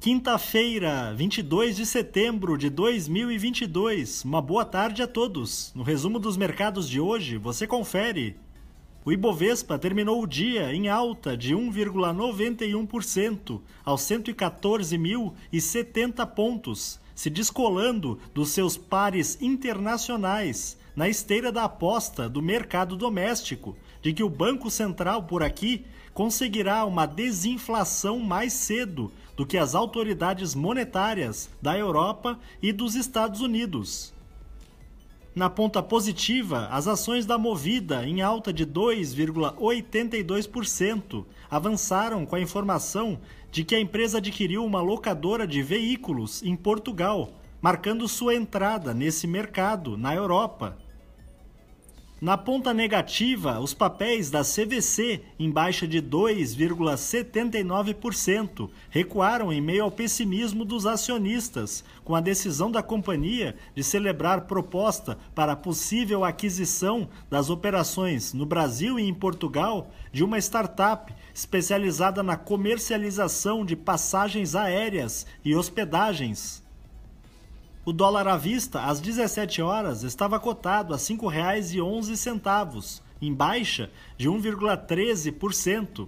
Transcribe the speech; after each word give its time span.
Quinta-feira, 0.00 1.14
22 1.14 1.76
de 1.76 1.84
setembro 1.84 2.56
de 2.56 2.70
2022. 2.70 4.24
Uma 4.24 4.40
boa 4.40 4.64
tarde 4.64 5.02
a 5.02 5.06
todos. 5.06 5.70
No 5.74 5.82
resumo 5.82 6.18
dos 6.18 6.38
mercados 6.38 6.88
de 6.88 6.98
hoje, 6.98 7.36
você 7.36 7.66
confere. 7.66 8.34
O 9.04 9.12
Ibovespa 9.12 9.78
terminou 9.78 10.22
o 10.22 10.26
dia 10.26 10.72
em 10.72 10.88
alta 10.88 11.36
de 11.36 11.54
1,91% 11.54 13.60
aos 13.84 14.00
114.070 14.00 16.26
pontos, 16.28 16.98
se 17.14 17.28
descolando 17.28 18.18
dos 18.32 18.52
seus 18.52 18.78
pares 18.78 19.36
internacionais 19.42 20.78
na 20.96 21.10
esteira 21.10 21.52
da 21.52 21.64
aposta 21.64 22.26
do 22.26 22.40
mercado 22.40 22.96
doméstico 22.96 23.76
de 24.00 24.14
que 24.14 24.22
o 24.22 24.30
Banco 24.30 24.70
Central 24.70 25.24
por 25.24 25.42
aqui 25.42 25.84
conseguirá 26.14 26.84
uma 26.84 27.06
desinflação 27.06 28.18
mais 28.18 28.52
cedo 28.52 29.12
do 29.40 29.46
que 29.46 29.56
as 29.56 29.74
autoridades 29.74 30.54
monetárias 30.54 31.48
da 31.62 31.78
Europa 31.78 32.38
e 32.60 32.74
dos 32.74 32.94
Estados 32.94 33.40
Unidos. 33.40 34.12
Na 35.34 35.48
ponta 35.48 35.82
positiva, 35.82 36.68
as 36.70 36.86
ações 36.86 37.24
da 37.24 37.38
Movida, 37.38 38.06
em 38.06 38.20
alta 38.20 38.52
de 38.52 38.66
2,82%, 38.66 41.24
avançaram 41.50 42.26
com 42.26 42.36
a 42.36 42.40
informação 42.40 43.18
de 43.50 43.64
que 43.64 43.74
a 43.74 43.80
empresa 43.80 44.18
adquiriu 44.18 44.62
uma 44.62 44.82
locadora 44.82 45.46
de 45.46 45.62
veículos 45.62 46.42
em 46.42 46.54
Portugal, 46.54 47.32
marcando 47.62 48.06
sua 48.06 48.34
entrada 48.34 48.92
nesse 48.92 49.26
mercado 49.26 49.96
na 49.96 50.14
Europa. 50.14 50.76
Na 52.20 52.36
ponta 52.36 52.74
negativa, 52.74 53.60
os 53.60 53.72
papéis 53.72 54.28
da 54.30 54.42
CVC, 54.42 55.22
em 55.38 55.50
baixa 55.50 55.88
de 55.88 56.02
2,79%, 56.02 58.68
recuaram 58.90 59.50
em 59.50 59.58
meio 59.58 59.84
ao 59.84 59.90
pessimismo 59.90 60.62
dos 60.62 60.84
acionistas, 60.84 61.82
com 62.04 62.14
a 62.14 62.20
decisão 62.20 62.70
da 62.70 62.82
companhia 62.82 63.56
de 63.74 63.82
celebrar 63.82 64.42
proposta 64.42 65.16
para 65.34 65.56
possível 65.56 66.22
aquisição 66.22 67.08
das 67.30 67.48
operações 67.48 68.34
no 68.34 68.44
Brasil 68.44 69.00
e 69.00 69.08
em 69.08 69.14
Portugal 69.14 69.90
de 70.12 70.22
uma 70.22 70.36
startup 70.36 71.10
especializada 71.34 72.22
na 72.22 72.36
comercialização 72.36 73.64
de 73.64 73.74
passagens 73.74 74.54
aéreas 74.54 75.26
e 75.42 75.56
hospedagens. 75.56 76.62
O 77.90 77.92
dólar 77.92 78.28
à 78.28 78.36
vista, 78.36 78.82
às 78.84 79.00
17 79.00 79.60
horas, 79.60 80.04
estava 80.04 80.38
cotado 80.38 80.94
a 80.94 80.96
R$ 80.96 81.02
5,11, 81.02 83.00
em 83.20 83.34
baixa 83.34 83.90
de 84.16 84.28
1,13%. 84.28 86.06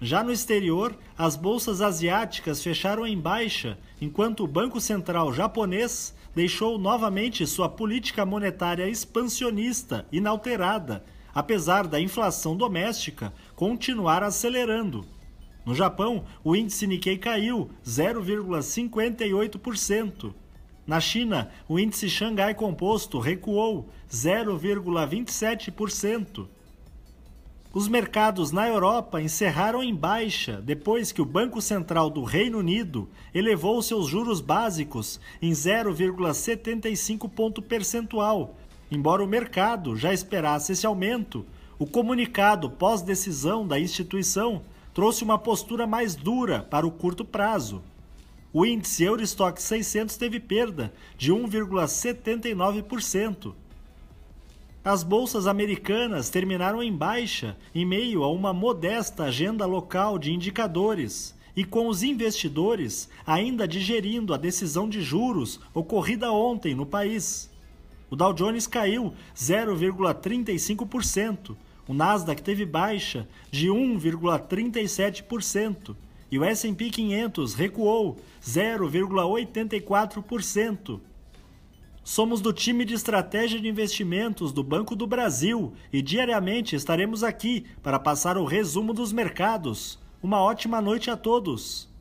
Já 0.00 0.24
no 0.24 0.32
exterior, 0.32 0.98
as 1.16 1.36
bolsas 1.36 1.80
asiáticas 1.80 2.60
fecharam 2.60 3.06
em 3.06 3.16
baixa, 3.16 3.78
enquanto 4.00 4.42
o 4.42 4.48
Banco 4.48 4.80
Central 4.80 5.32
japonês 5.32 6.12
deixou 6.34 6.76
novamente 6.76 7.46
sua 7.46 7.68
política 7.68 8.26
monetária 8.26 8.88
expansionista 8.88 10.08
inalterada, 10.10 11.04
apesar 11.32 11.86
da 11.86 12.00
inflação 12.00 12.56
doméstica 12.56 13.32
continuar 13.54 14.24
acelerando. 14.24 15.06
No 15.64 15.74
Japão, 15.74 16.24
o 16.42 16.56
índice 16.56 16.86
Nikkei 16.86 17.18
caiu 17.18 17.70
0,58%. 17.86 20.34
Na 20.84 21.00
China, 21.00 21.48
o 21.68 21.78
índice 21.78 22.10
Xangai 22.10 22.54
Composto 22.54 23.20
recuou 23.20 23.88
0,27%. 24.10 26.48
Os 27.72 27.86
mercados 27.88 28.52
na 28.52 28.68
Europa 28.68 29.22
encerraram 29.22 29.82
em 29.82 29.94
baixa 29.94 30.60
depois 30.60 31.10
que 31.10 31.22
o 31.22 31.24
Banco 31.24 31.62
Central 31.62 32.10
do 32.10 32.22
Reino 32.22 32.58
Unido 32.58 33.08
elevou 33.32 33.80
seus 33.80 34.08
juros 34.08 34.42
básicos 34.42 35.18
em 35.40 35.52
0,75 35.52 37.30
ponto 37.30 37.62
percentual. 37.62 38.54
Embora 38.90 39.24
o 39.24 39.26
mercado 39.26 39.96
já 39.96 40.12
esperasse 40.12 40.72
esse 40.72 40.84
aumento, 40.84 41.46
o 41.78 41.86
comunicado 41.86 42.68
pós-decisão 42.68 43.66
da 43.66 43.80
instituição 43.80 44.60
trouxe 44.94 45.24
uma 45.24 45.38
postura 45.38 45.86
mais 45.86 46.14
dura 46.14 46.62
para 46.62 46.86
o 46.86 46.90
curto 46.90 47.24
prazo. 47.24 47.82
O 48.52 48.66
índice 48.66 49.04
Eurostock 49.04 49.58
600 49.60 50.16
teve 50.16 50.38
perda 50.38 50.92
de 51.16 51.32
1,79%. 51.32 53.54
As 54.84 55.02
bolsas 55.02 55.46
americanas 55.46 56.28
terminaram 56.28 56.82
em 56.82 56.92
baixa 56.92 57.56
em 57.74 57.86
meio 57.86 58.22
a 58.24 58.30
uma 58.30 58.52
modesta 58.52 59.24
agenda 59.24 59.64
local 59.64 60.18
de 60.18 60.30
indicadores 60.32 61.34
e 61.54 61.64
com 61.64 61.86
os 61.86 62.02
investidores 62.02 63.08
ainda 63.26 63.66
digerindo 63.68 64.34
a 64.34 64.36
decisão 64.36 64.86
de 64.88 65.00
juros 65.00 65.60
ocorrida 65.72 66.32
ontem 66.32 66.74
no 66.74 66.84
país. 66.84 67.48
O 68.10 68.16
Dow 68.16 68.34
Jones 68.34 68.66
caiu 68.66 69.14
0,35%, 69.36 71.54
o 71.86 71.94
Nasdaq 71.94 72.42
teve 72.42 72.64
baixa 72.64 73.28
de 73.50 73.68
1,37% 73.68 75.94
e 76.30 76.38
o 76.38 76.44
S&P 76.44 76.88
500 76.90 77.54
recuou 77.54 78.18
0,84%. 78.42 81.00
Somos 82.04 82.40
do 82.40 82.52
time 82.52 82.84
de 82.84 82.94
estratégia 82.94 83.60
de 83.60 83.68
investimentos 83.68 84.50
do 84.50 84.64
Banco 84.64 84.96
do 84.96 85.06
Brasil 85.06 85.72
e 85.92 86.02
diariamente 86.02 86.74
estaremos 86.74 87.22
aqui 87.22 87.64
para 87.82 87.98
passar 87.98 88.36
o 88.36 88.44
resumo 88.44 88.92
dos 88.92 89.12
mercados. 89.12 89.98
Uma 90.22 90.40
ótima 90.40 90.80
noite 90.80 91.10
a 91.10 91.16
todos. 91.16 91.91